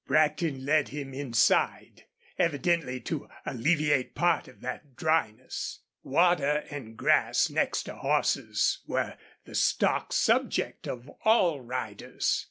[0.07, 2.05] Brackton led him inside,
[2.39, 5.81] evidently to alleviate part of that dryness.
[6.01, 12.39] Water and grass, next to horses, were the stock subject of all riders.